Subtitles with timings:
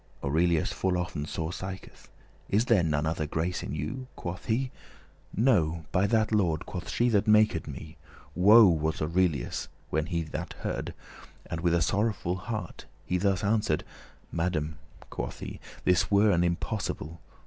[0.23, 2.07] Aurelius full often sore siketh;* *sigheth
[2.49, 4.71] Is there none other grace in you?" quoth he,
[5.31, 7.97] "No, by that Lord," quoth she, "that maked me.
[8.33, 10.95] Woe was Aurelius when that he this heard,
[11.45, 13.83] And with a sorrowful heart he thus answer'd.
[14.31, 14.79] "Madame,
[15.11, 17.21] quoth he, "this were an impossible.